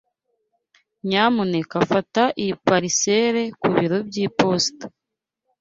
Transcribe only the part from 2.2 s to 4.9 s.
iyi parcelle ku biro by'iposita.